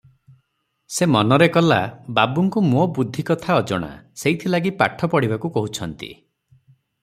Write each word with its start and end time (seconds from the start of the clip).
ସେ 0.95 1.07
ମନରେ 1.15 1.47
କଲା, 1.57 1.77
ବାବୁଙ୍କୁ 2.19 2.63
ମୋ 2.71 2.87
ବୁଦ୍ଧି 2.95 3.27
କଥା 3.29 3.59
ଅଜଣା, 3.65 3.93
ସେଇଥି 4.23 4.53
ଲାଗି 4.55 4.75
ପାଠ 4.83 5.13
ପଢ଼ିବାକୁ 5.15 5.55
କହୁଛନ୍ତି। 5.61 6.13